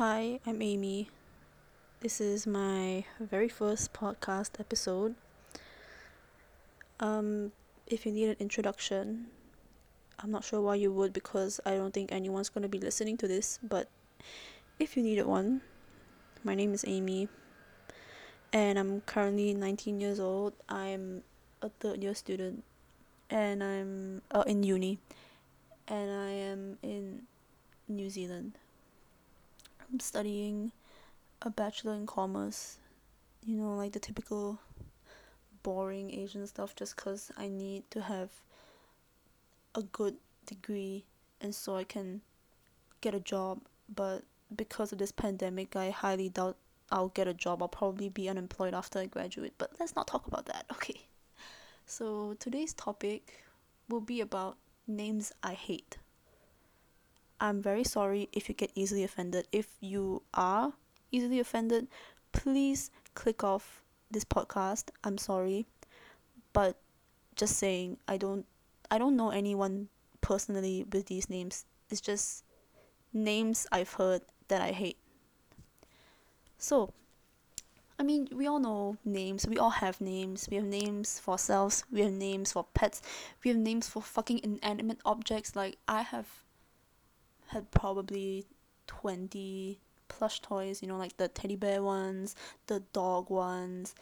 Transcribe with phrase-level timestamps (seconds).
[0.00, 1.10] Hi, I'm Amy.
[2.00, 5.14] This is my very first podcast episode.
[6.98, 7.52] Um,
[7.86, 9.26] if you need an introduction,
[10.18, 13.18] I'm not sure why you would because I don't think anyone's going to be listening
[13.18, 13.88] to this, but
[14.78, 15.60] if you needed one,
[16.44, 17.28] my name is Amy
[18.54, 20.54] and I'm currently 19 years old.
[20.66, 21.24] I'm
[21.60, 22.64] a third year student
[23.28, 24.98] and I'm uh, in uni
[25.88, 27.24] and I am in
[27.86, 28.54] New Zealand.
[29.90, 30.72] I'm studying
[31.42, 32.78] a bachelor in commerce.
[33.44, 34.60] You know, like the typical
[35.62, 38.30] boring Asian stuff just cuz I need to have
[39.74, 41.04] a good degree
[41.40, 42.20] and so I can
[43.00, 46.56] get a job, but because of this pandemic, I highly doubt
[46.90, 47.62] I'll get a job.
[47.62, 50.66] I'll probably be unemployed after I graduate, but let's not talk about that.
[50.72, 51.06] Okay.
[51.86, 53.42] So, today's topic
[53.88, 55.98] will be about names I hate.
[57.40, 59.48] I'm very sorry if you get easily offended.
[59.50, 60.74] If you are
[61.10, 61.88] easily offended,
[62.32, 64.90] please click off this podcast.
[65.02, 65.66] I'm sorry.
[66.52, 66.76] But
[67.36, 68.44] just saying, I don't
[68.90, 69.88] I don't know anyone
[70.20, 71.64] personally with these names.
[71.88, 72.44] It's just
[73.12, 74.98] names I've heard that I hate.
[76.58, 76.92] So,
[77.98, 79.46] I mean, we all know names.
[79.46, 80.48] We all have names.
[80.50, 81.84] We have names for ourselves.
[81.90, 83.00] We have names for pets.
[83.44, 85.56] We have names for fucking inanimate objects.
[85.56, 86.26] Like, I have
[87.50, 88.46] had probably
[88.86, 92.34] 20 plush toys, you know, like the teddy bear ones,
[92.66, 93.94] the dog ones.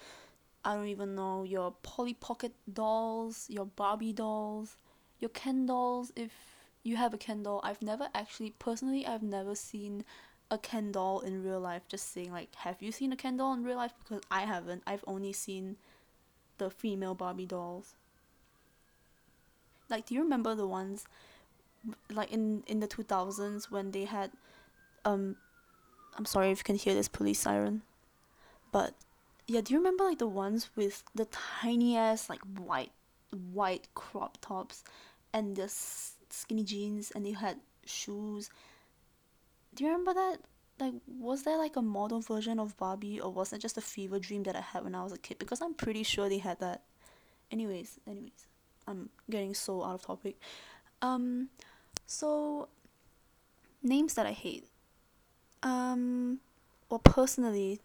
[0.64, 4.76] I don't even know your Polly Pocket dolls, your Barbie dolls,
[5.18, 6.12] your Ken dolls.
[6.14, 6.32] If
[6.82, 10.04] you have a Ken doll, I've never actually, personally, I've never seen
[10.50, 11.82] a Ken doll in real life.
[11.88, 13.94] Just saying, like, have you seen a Ken doll in real life?
[14.02, 14.82] Because I haven't.
[14.86, 15.76] I've only seen
[16.58, 17.94] the female Barbie dolls.
[19.88, 21.06] Like, do you remember the ones
[22.10, 24.30] like in in the 2000s when they had
[25.04, 25.36] um
[26.16, 27.82] I'm sorry if you can hear this police siren
[28.72, 28.94] but
[29.46, 32.92] yeah do you remember like the ones with the tiny ass like white
[33.52, 34.84] white crop tops
[35.32, 38.50] and the skinny jeans and they had shoes?
[39.74, 40.38] Do you remember that?
[40.80, 44.18] Like was there like a model version of Barbie or was it just a fever
[44.18, 45.38] dream that I had when I was a kid?
[45.38, 46.82] Because I'm pretty sure they had that.
[47.50, 48.46] Anyways anyways
[48.86, 50.36] I'm getting so out of topic
[51.02, 51.48] um
[52.06, 52.68] so
[53.82, 54.64] names that I hate.
[55.62, 56.40] Um
[56.88, 57.80] well personally,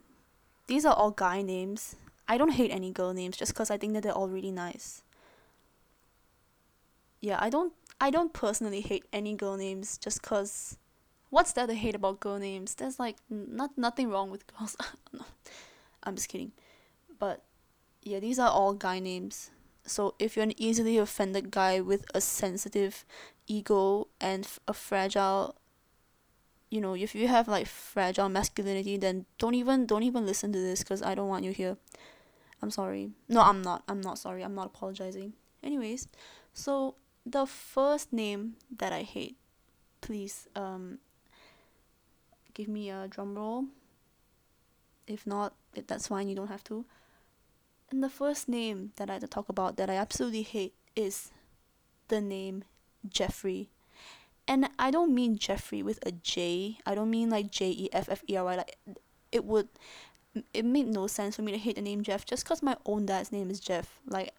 [0.68, 1.96] these are all guy names.
[2.28, 5.04] I don't hate any girl names just cuz I think that they're all really nice.
[7.22, 10.78] Yeah, I don't I don't personally hate any girl names just cuz
[11.30, 12.76] what's there to hate about girl names?
[12.76, 14.78] There's like not nothing wrong with girls.
[15.14, 15.26] no,
[16.04, 16.52] I'm just kidding.
[17.20, 17.44] But
[18.04, 19.50] yeah, these are all guy names.
[19.86, 23.06] So if you're an easily offended guy with a sensitive
[23.48, 25.56] ego and a fragile
[26.70, 30.58] you know if you have like fragile masculinity then don't even don't even listen to
[30.58, 31.78] this because i don't want you here.
[32.62, 33.12] I'm sorry.
[33.28, 33.84] No i'm not.
[33.88, 34.42] I'm not sorry.
[34.42, 35.34] I'm not apologizing.
[35.62, 36.08] Anyways
[36.54, 36.96] so
[37.26, 39.38] the first name that i hate
[40.02, 41.00] please um
[42.54, 43.66] give me a drum roll.
[45.06, 45.54] If not
[45.88, 46.28] that's fine.
[46.30, 46.86] You don't have to
[47.94, 51.32] and the first name that i talk about that i absolutely hate is
[52.08, 52.64] the name
[53.08, 53.70] Jeffrey.
[54.48, 56.80] And I don't mean Jeffrey with a J.
[56.86, 58.56] I don't mean like J E F F E R Y.
[58.56, 58.78] Like
[59.32, 59.70] it would,
[60.54, 63.06] it made no sense for me to hate the name Jeff just because my own
[63.06, 64.00] dad's name is Jeff.
[64.06, 64.34] Like,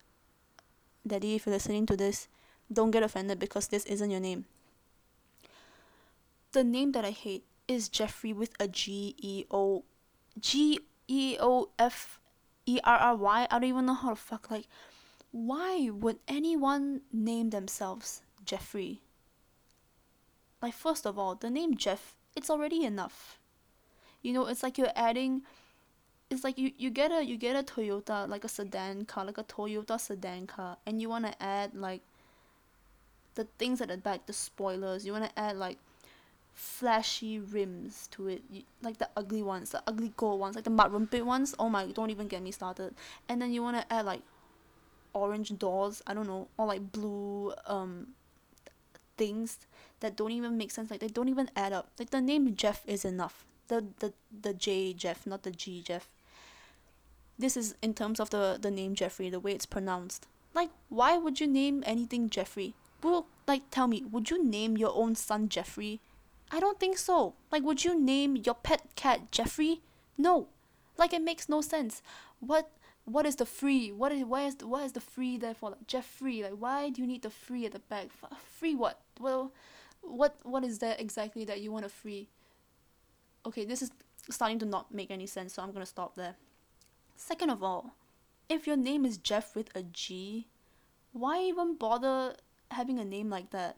[1.07, 2.29] Daddy, if you're listening to this,
[2.73, 4.45] don't get offended because this isn't your name.
[6.53, 9.85] The name that I hate is Jeffrey with a G E O
[10.39, 12.21] G E O F
[12.67, 13.47] E R R Y.
[13.51, 14.67] I don't even know how to fuck like
[15.31, 19.01] why would anyone name themselves Jeffrey.
[20.63, 23.39] Like first of all, the name Jeff, it's already enough.
[24.23, 25.43] You know, it's like you're adding
[26.31, 29.39] it's like you, you get a you get a Toyota like a sedan car, like
[29.39, 32.03] a Toyota sedan car, and you wanna add like
[33.35, 35.79] the things at the back, the spoilers, you wanna add like
[36.55, 40.71] flashy rims to it, you, like the ugly ones, the ugly gold ones, like the
[40.71, 41.55] mud rumpet ones.
[41.59, 42.95] Oh my, don't even get me started.
[43.29, 44.23] And then you wanna add like
[45.13, 48.09] orange doors, I don't know, or like blue um
[49.17, 49.59] things
[50.01, 51.89] that don't even make sense like they don't even add up.
[51.99, 53.45] Like the name jeff is enough.
[53.69, 54.13] The the
[54.43, 56.09] the j jeff not the g jeff.
[57.39, 60.27] This is in terms of the the name jeffrey the way it's pronounced.
[60.55, 62.75] Like why would you name anything jeffrey?
[63.03, 66.01] Well like tell me would you name your own son jeffrey
[66.51, 67.35] i don't think so.
[67.51, 69.83] Like would you name your pet cat jeffrey?
[70.17, 70.49] No.
[70.97, 72.03] Like it makes no sense.
[72.41, 72.71] What
[73.05, 76.43] what is the free what is why is the, the free there for like jeffrey?
[76.43, 78.09] Like why do you need the free at the back?
[78.59, 79.01] Free what?
[79.21, 79.53] Well
[80.01, 82.29] what what is that exactly that you want to free?
[83.47, 83.91] Okay, this is
[84.31, 86.37] starting to not make any sense, so I'm gonna stop there.
[87.17, 87.95] Second of all,
[88.49, 90.49] if your name is Jeff with a G,
[91.13, 92.37] why even bother
[92.71, 93.77] having a name like that?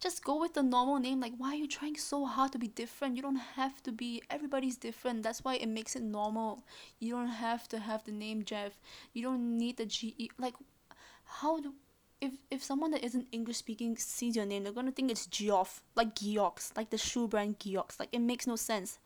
[0.00, 1.20] Just go with the normal name.
[1.20, 3.16] Like, why are you trying so hard to be different?
[3.16, 4.22] You don't have to be.
[4.30, 5.22] Everybody's different.
[5.22, 6.64] That's why it makes it normal.
[6.98, 8.80] You don't have to have the name Jeff.
[9.12, 10.30] You don't need the G.
[10.38, 10.54] Like,
[11.24, 11.74] how do
[12.20, 15.82] if if someone that isn't English speaking sees your name, they're gonna think it's Geoff,
[15.94, 17.98] like Geox, like the shoe brand Geox.
[17.98, 18.98] Like it makes no sense.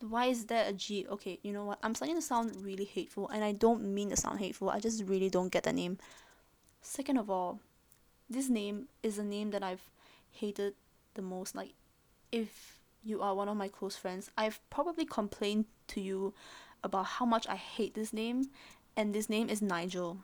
[0.00, 1.06] Why is there a G?
[1.10, 1.78] Okay, you know what?
[1.82, 4.70] I'm starting to sound really hateful, and I don't mean to sound hateful.
[4.70, 5.98] I just really don't get the name.
[6.80, 7.60] Second of all,
[8.28, 9.90] this name is a name that I've
[10.30, 10.74] hated
[11.14, 11.54] the most.
[11.54, 11.72] Like,
[12.30, 16.34] if you are one of my close friends, I've probably complained to you
[16.84, 18.50] about how much I hate this name,
[18.96, 20.18] and this name is Nigel.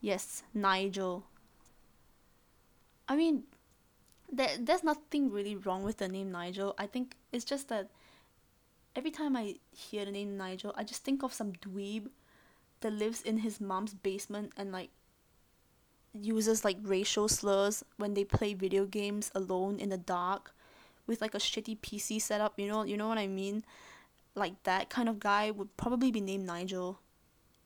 [0.00, 1.24] Yes, Nigel.
[3.08, 3.44] I mean,
[4.30, 6.74] there, there's nothing really wrong with the name Nigel.
[6.78, 7.90] I think it's just that
[8.94, 12.08] every time I hear the name Nigel, I just think of some dweeb
[12.80, 14.90] that lives in his mom's basement and like
[16.12, 20.54] uses like racial slurs when they play video games alone in the dark
[21.06, 23.64] with like a shitty PC setup, you know, you know what I mean?
[24.34, 27.00] Like that kind of guy would probably be named Nigel.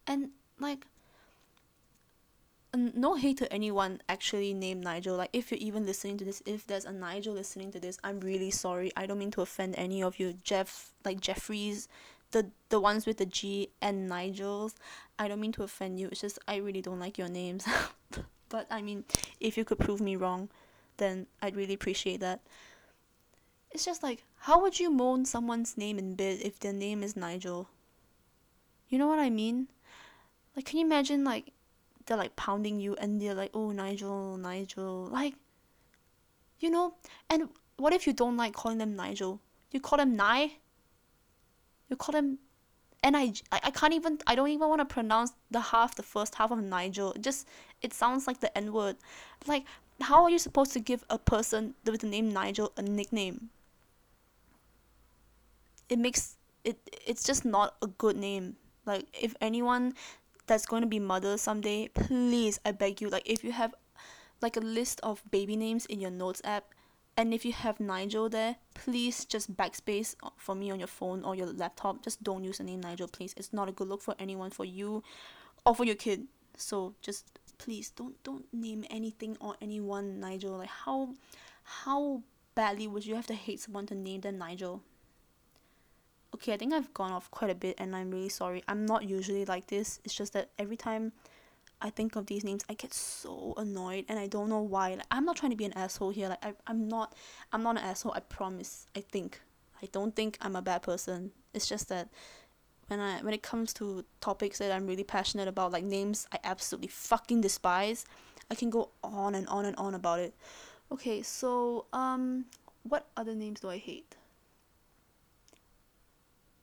[0.06, 0.86] And like
[2.74, 5.16] no hate to anyone actually named Nigel.
[5.16, 8.20] Like, if you're even listening to this, if there's a Nigel listening to this, I'm
[8.20, 8.90] really sorry.
[8.96, 10.34] I don't mean to offend any of you.
[10.42, 11.88] Jeff, like Jeffries,
[12.32, 14.74] the the ones with the G and Nigels.
[15.18, 16.08] I don't mean to offend you.
[16.08, 17.66] It's just I really don't like your names.
[18.48, 19.04] but I mean,
[19.40, 20.48] if you could prove me wrong,
[20.96, 22.40] then I'd really appreciate that.
[23.70, 27.16] It's just like, how would you moan someone's name in bed if their name is
[27.16, 27.68] Nigel?
[28.88, 29.68] You know what I mean?
[30.54, 31.52] Like, can you imagine like
[32.06, 35.06] they're like pounding you and they're like, oh, Nigel, Nigel.
[35.06, 35.34] Like,
[36.58, 36.94] you know?
[37.30, 39.40] And what if you don't like calling them Nigel?
[39.70, 40.52] You call them Nye?
[41.92, 42.38] You call him
[43.02, 46.36] And I, I can't even, I don't even want to pronounce the half, the first
[46.36, 47.12] half of Nigel.
[47.12, 47.46] It just,
[47.82, 48.96] it sounds like the N word.
[49.46, 49.64] Like,
[50.00, 53.50] how are you supposed to give a person with the name Nigel a nickname?
[55.88, 58.56] It makes, it, it's just not a good name.
[58.86, 59.94] Like, if anyone
[60.46, 63.74] that's going to be mother someday, please, I beg you, like if you have
[64.40, 66.64] like a list of baby names in your notes app,
[67.16, 71.34] and if you have Nigel there, please just backspace for me on your phone or
[71.34, 72.02] your laptop.
[72.02, 73.34] Just don't use the name Nigel, please.
[73.36, 75.02] It's not a good look for anyone, for you,
[75.66, 76.26] or for your kid.
[76.56, 80.58] So just please don't don't name anything or anyone Nigel.
[80.58, 81.14] Like how
[81.64, 82.22] how
[82.54, 84.82] badly would you have to hate someone to name them Nigel?
[86.34, 88.62] okay, I think I've gone off quite a bit and I'm really sorry.
[88.68, 90.00] I'm not usually like this.
[90.04, 91.12] It's just that every time
[91.82, 94.94] I think of these names, I get so annoyed and I don't know why.
[94.94, 96.28] Like, I'm not trying to be an asshole here.
[96.28, 97.14] Like I, I'm not
[97.52, 98.86] I'm not an asshole, I promise.
[98.96, 99.40] I think.
[99.82, 101.32] I don't think I'm a bad person.
[101.52, 102.08] It's just that
[102.86, 106.38] when I when it comes to topics that I'm really passionate about, like names I
[106.44, 108.04] absolutely fucking despise,
[108.50, 110.34] I can go on and on and on about it.
[110.90, 112.46] Okay, so um
[112.84, 114.16] what other names do I hate?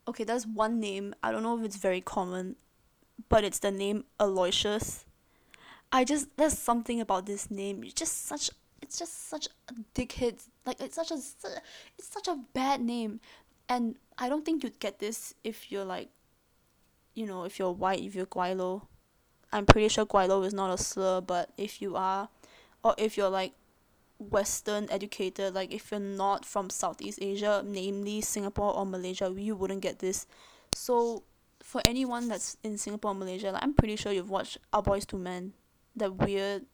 [0.10, 1.13] okay, there's one name.
[1.24, 2.56] I don't know if it's very common,
[3.30, 5.06] but it's the name Aloysius.
[5.91, 7.83] I just there's something about this name.
[7.83, 8.51] It's just such
[8.81, 10.39] it's just such a dickhead.
[10.65, 13.19] Like it's such a it's such a bad name,
[13.68, 16.09] and I don't think you'd get this if you're like,
[17.16, 18.83] you know, if you're white, if you're Gweilo.
[19.52, 22.30] I'm pretty sure Gweilo is not a slur, but if you are,
[22.83, 23.54] or if you're like
[24.19, 29.81] western educated like if you're not from southeast asia namely singapore or malaysia you wouldn't
[29.81, 30.28] get this
[30.75, 31.23] so
[31.61, 35.06] for anyone that's in singapore or malaysia like i'm pretty sure you've watched our boys
[35.06, 35.54] to men
[35.99, 36.65] that weird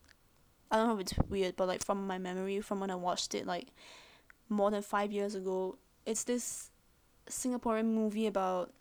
[0.71, 3.35] i don't know if it's weird but like from my memory from when i watched
[3.35, 3.67] it like
[4.49, 6.71] more than five years ago it's this
[7.29, 8.71] singaporean movie about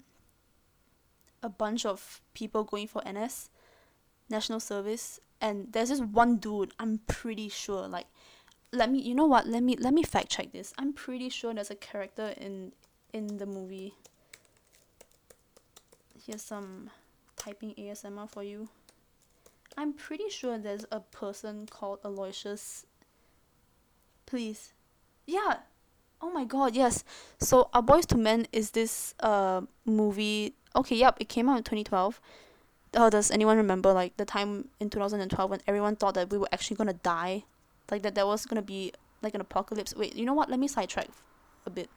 [1.42, 3.50] a bunch of people going for ns
[4.30, 8.06] national service and there's this one dude i'm pretty sure like
[8.74, 10.74] let me you know what let me let me fact check this.
[10.76, 12.72] I'm pretty sure there's a character in
[13.12, 13.94] in the movie.
[16.26, 16.90] Here's some
[17.36, 18.68] typing asmr for you
[19.76, 22.86] i'm pretty sure there's a person called aloysius.
[24.26, 24.72] Please.
[25.26, 25.58] Yeah.
[26.20, 27.04] Oh my god yes.
[27.38, 30.54] So our boys to men is this uh movie.
[30.74, 32.20] Okay yep it came out in 2012
[32.96, 36.48] oh does anyone remember like the time in 2012 when everyone thought that we were
[36.52, 37.44] actually gonna die?
[37.90, 39.94] Like that there was gonna be like an apocalypse?
[39.94, 40.48] Wait you know what?
[40.50, 41.08] Let me sidetrack
[41.66, 41.90] a bit.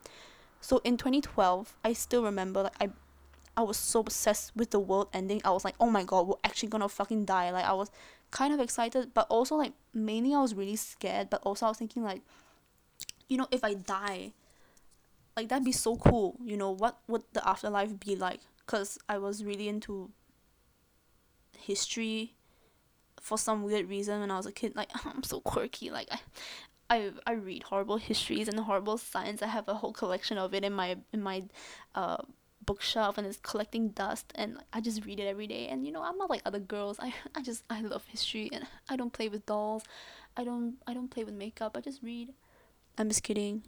[0.61, 2.89] So in 2012 i still remember like i
[3.57, 5.41] i was so obsessed with the world ending.
[5.43, 7.51] I was like oh my god we're actually gonna fucking die.
[7.51, 7.91] Like i was
[8.31, 11.77] kind of excited but also like mainly i was really scared but also i was
[11.77, 12.21] thinking like
[13.29, 14.33] you know if i die
[15.37, 16.35] like that'd be so cool.
[16.43, 18.41] You know what would the afterlife be like?
[18.65, 20.09] Because i was really into
[21.57, 22.33] history
[23.21, 24.75] for some weird reason when i was a kid.
[24.75, 25.89] Like i'm so quirky.
[25.91, 26.19] Like i
[26.89, 29.41] I, I read horrible histories and horrible science.
[29.41, 31.43] I have a whole collection of it in my in my
[31.93, 32.17] uh
[32.67, 35.67] bookshelf and it's collecting dust and I just read it every day.
[35.67, 36.99] And you know I'm not like other girls.
[36.99, 39.83] I I just I love history and I don't play with dolls.
[40.35, 41.75] I don't I don't play with makeup.
[41.75, 42.35] I just read.
[42.99, 43.63] I'm just kidding.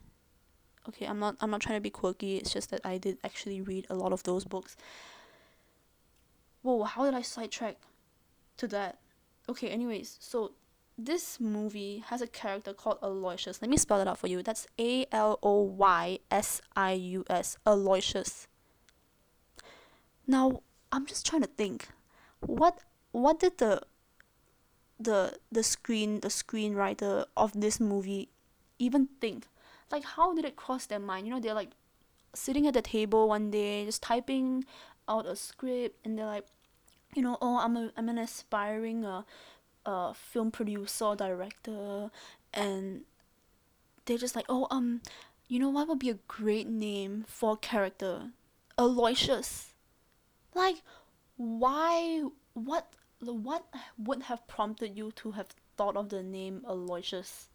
[0.88, 2.38] Okay i'm not i'm not trying to be quirky.
[2.38, 4.78] It's just that i did actually read a lot of those books.
[6.62, 7.78] Whoa how did i sidetrack
[8.58, 9.00] to that?
[9.48, 10.52] Okay anyways so
[11.02, 13.62] this movie has a character called aloysius.
[13.62, 14.44] Let me spell it out for you.
[14.44, 15.38] That's a-l-o-y-s-i-u-s
[17.66, 18.49] aloysius
[20.30, 21.90] now i'm just trying to think.
[22.40, 22.80] What
[23.12, 23.82] what did the
[25.00, 28.30] the the screen the screenwriter of this movie
[28.78, 29.48] even think?
[29.92, 31.28] Like how did it cross their mind?
[31.28, 31.72] You know they're like
[32.34, 34.64] sitting at the table one day just typing
[35.08, 36.46] out a script and they're like
[37.16, 39.24] you know oh i'm a i'm an aspiring uh,
[39.84, 42.12] uh film producer director
[42.54, 43.02] and
[44.06, 45.02] they're just like oh um
[45.48, 48.30] you know what would be a great name for a character?
[48.78, 49.74] Aloysius
[50.60, 50.82] like
[51.38, 52.24] why
[52.54, 53.66] what what
[53.98, 55.48] would have prompted you to have
[55.78, 57.50] thought of the name aloysius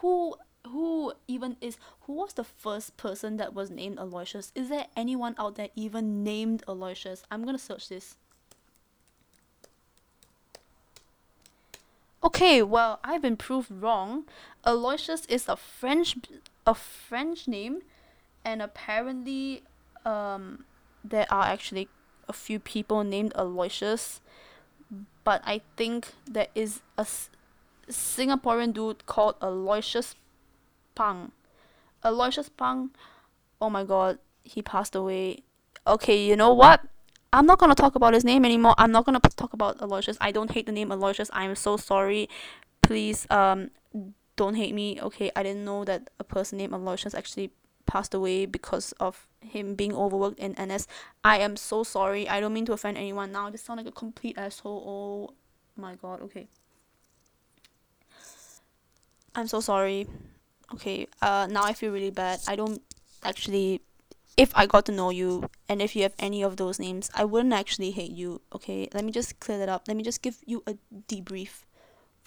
[0.00, 0.34] who
[0.66, 4.52] who even is who was the first person that was named Aloysius?
[4.54, 7.22] Is there anyone out there even named Aloysius?
[7.30, 8.16] I'm gonna search this.
[12.22, 14.24] Okay, well, I've been proved wrong.
[14.64, 16.16] Aloysius is a French
[16.66, 17.82] a French name
[18.44, 19.62] and apparently
[20.04, 20.64] um
[21.08, 21.88] there are actually
[22.28, 24.20] a few people named Aloysius
[25.28, 27.06] but I think there is a
[27.90, 30.14] Singaporean dude called Aloysius
[30.94, 31.32] Pang.
[32.02, 32.90] Aloysius Pang,
[33.60, 35.42] oh my god, he passed away.
[35.86, 36.80] Okay, you know what?
[37.30, 38.74] I'm not gonna talk about his name anymore.
[38.78, 40.16] I'm not gonna talk about Aloysius.
[40.18, 41.28] I don't hate the name Aloysius.
[41.34, 42.28] I'm so sorry.
[42.80, 43.70] Please, um,
[44.36, 44.98] don't hate me.
[44.98, 47.50] Okay, I didn't know that a person named Aloysius actually
[47.88, 50.86] passed away because of him being overworked in NS.
[51.24, 52.28] I am so sorry.
[52.28, 53.48] I don't mean to offend anyone now.
[53.48, 54.84] I just sound like a complete asshole.
[54.86, 55.34] Oh
[55.74, 56.22] my god.
[56.22, 56.46] Okay.
[59.34, 60.06] I'm so sorry
[60.74, 62.82] okay uh now i feel really bad i don't
[63.24, 63.80] actually
[64.36, 67.24] if i got to know you and if you have any of those names i
[67.24, 70.36] wouldn't actually hate you okay let me just clear that up let me just give
[70.46, 70.74] you a
[71.08, 71.64] debrief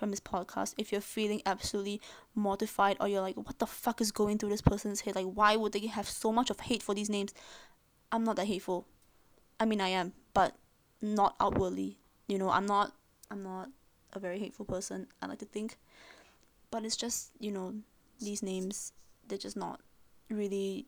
[0.02, 2.02] from this podcast if you're feeling absolutely
[2.34, 5.16] mortified or you're like what the fuck is going through this person's head?
[5.16, 7.36] Like why would they have so much of hate for these names?
[8.12, 8.88] I'm not that hateful.
[9.60, 10.56] I mean i am but
[11.04, 12.00] not outwardly.
[12.28, 12.94] You know i'm not
[13.30, 13.70] i'm not
[14.14, 15.78] a very hateful person i like to think.
[16.72, 17.76] But it's just you know
[18.20, 18.94] these names
[19.28, 19.82] they're just not
[20.32, 20.88] really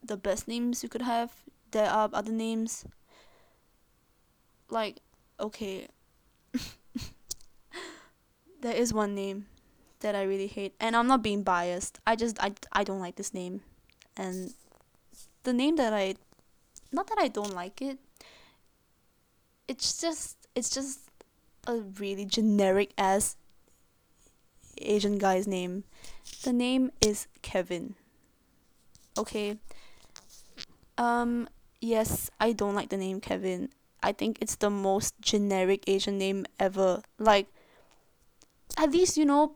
[0.00, 1.32] the best names you could have.
[1.72, 2.84] There are other names.
[4.70, 5.00] Like
[5.40, 5.88] okay
[8.64, 9.46] there is one name
[10.00, 13.16] that I really hate and I'm not being biased I just I, I don't like
[13.16, 13.60] this name
[14.16, 14.54] and
[15.42, 16.14] the name that I
[16.90, 17.98] not that I don't like it
[19.68, 21.00] it's just it's just
[21.66, 23.36] a really generic ass
[24.78, 25.84] Asian guy's name.
[26.42, 27.94] The name is Kevin.
[29.16, 29.58] Okay.
[30.98, 31.48] Um
[31.80, 33.70] yes, I don't like the name Kevin.
[34.02, 37.02] I think it's the most generic Asian name ever.
[37.18, 37.48] Like
[38.76, 39.54] at least you know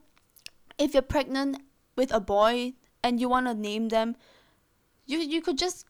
[0.78, 1.58] if you're pregnant
[1.96, 2.72] with a boy
[3.02, 4.16] and you want to name them
[5.06, 5.86] you you could just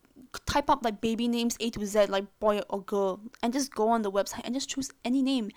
[0.46, 3.88] type up like baby names A to Z like boy or girl and just go
[3.88, 5.50] on the website and just choose any name.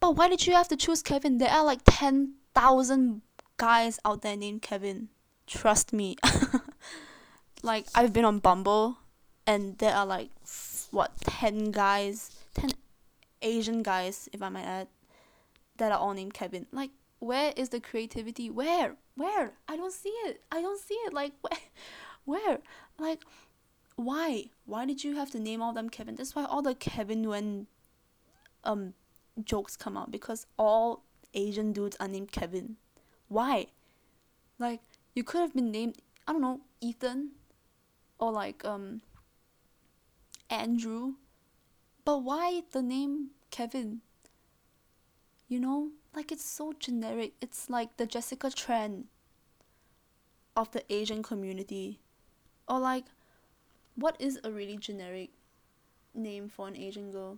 [0.00, 1.38] But why did you have to choose Kevin?
[1.38, 3.22] There are like 10 thousand
[3.56, 5.08] guys out there named Kevin.
[5.46, 6.16] Trust me.
[7.62, 8.98] like I've been on Bumble
[9.46, 10.30] and there are like
[10.90, 12.70] what 10 guys, 10
[13.42, 14.88] Asian guys if I might add
[15.80, 16.66] that are all named Kevin.
[16.70, 18.50] Like where is the creativity?
[18.50, 18.96] Where?
[19.16, 19.52] Where?
[19.66, 20.42] I don't see it.
[20.52, 21.12] I don't see it.
[21.12, 21.58] Like where?
[22.24, 22.58] Where?
[22.98, 23.22] Like
[23.96, 24.44] why?
[24.66, 26.14] Why did you have to name all them Kevin?
[26.14, 27.66] That's why all the Kevin when
[28.62, 28.94] um
[29.42, 32.76] jokes come out because all Asian dudes are named Kevin.
[33.28, 33.66] Why?
[34.58, 34.80] Like
[35.14, 35.96] you could have been named
[36.28, 37.30] I don't know Ethan
[38.18, 39.00] or like um
[40.50, 41.14] Andrew,
[42.04, 44.02] but why the name Kevin?
[45.50, 47.32] You know, like it's so generic.
[47.42, 49.04] It's like the Jessica Tran
[50.56, 51.98] of the Asian community,
[52.68, 53.04] or like,
[53.96, 55.30] what is a really generic
[56.14, 57.36] name for an Asian girl?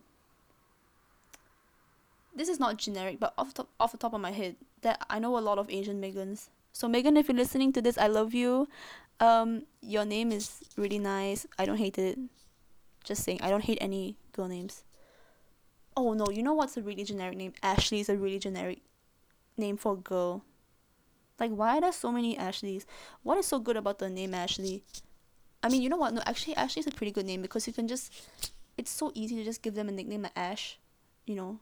[2.34, 5.18] this is not generic, but off the off the top of my head, that I
[5.18, 6.48] know a lot of Asian Megans.
[6.72, 8.68] So Megan, if you're listening to this, I love you.
[9.20, 12.18] um your name is really nice i don't hate it
[13.04, 14.82] just saying i don't hate any girl names
[15.96, 17.52] oh no you know what's a really generic name?
[17.62, 18.80] Ashley is a really generic
[19.56, 20.44] name for a girl.
[21.38, 22.86] Like why are there so many ashleys?
[23.22, 24.84] What is so good about the name ashley?
[25.62, 26.14] I mean you know what?
[26.14, 28.12] No actually ashley is a pretty good name because you can just
[28.76, 30.78] it's so easy to just give them a nickname like ash
[31.26, 31.58] you know?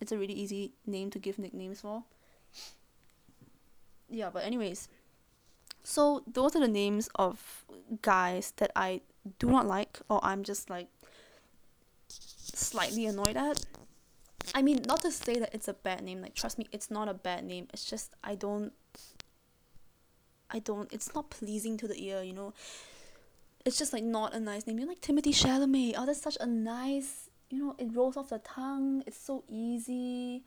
[0.00, 2.04] It's a really easy name to give nicknames for.
[4.08, 4.88] Yeah but anyways.
[5.82, 7.64] So those are the names of
[8.02, 9.00] guys that i
[9.38, 10.88] do not like or i'm just like
[12.60, 13.64] slightly annoyed at.
[14.54, 17.08] I mean not to say that it's a bad name like trust me it's not
[17.08, 17.68] a bad name.
[17.72, 18.72] It's just i don't
[20.50, 22.52] i don't it's not pleasing to the ear you know?
[23.64, 24.78] It's just like not a nice name.
[24.78, 28.38] You're like Timothy chalamet oh that's such a nice you know it rolls off the
[28.38, 29.02] tongue.
[29.06, 30.44] It's so easy.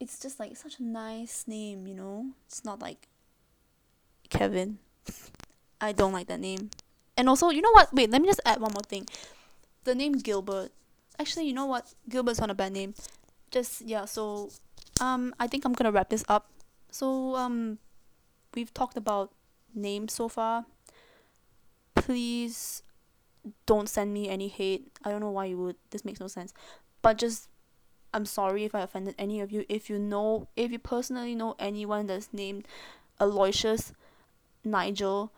[0.00, 2.26] It's just like such a nice name you know?
[2.46, 3.08] It's not like
[4.30, 4.78] kevin.
[5.80, 6.70] I don't like that name.
[7.16, 7.92] And also you know what?
[7.92, 9.06] Wait let me just add one more thing.
[9.84, 10.70] The name gilbert
[11.22, 11.94] actually you know what?
[12.08, 12.94] Gilbert's not a bad name.
[13.50, 14.50] Just yeah so
[15.00, 16.50] um i think i'm gonna wrap this up.
[16.90, 17.78] So um
[18.54, 19.32] we've talked about
[19.74, 20.66] names so far.
[21.94, 22.82] Please
[23.66, 24.90] don't send me any hate.
[25.04, 25.76] I don't know why you would.
[25.90, 26.52] This makes no sense.
[27.00, 27.48] But just
[28.14, 29.64] i'm sorry if i offended any of you.
[29.68, 32.66] If you know if you personally know anyone that's named
[33.20, 33.92] aloysius
[34.64, 35.32] nigel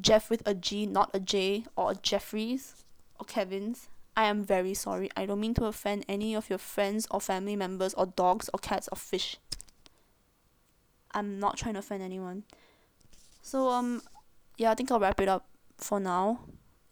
[0.00, 2.84] jeff with a g not a j or jeffries
[3.18, 3.88] or kevin's
[4.20, 5.08] I am very sorry.
[5.16, 8.58] I don't mean to offend any of your friends or family members or dogs or
[8.58, 9.38] cats or fish.
[11.12, 12.44] I'm not trying to offend anyone.
[13.40, 14.02] So um
[14.58, 15.46] yeah, I think I'll wrap it up
[15.78, 16.40] for now.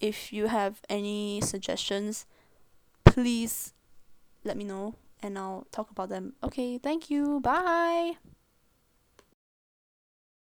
[0.01, 2.25] If you have any suggestions,
[3.05, 3.75] please
[4.43, 6.33] let me know and I'll talk about them.
[6.43, 7.41] Okay, thank you.
[7.41, 8.17] Bye.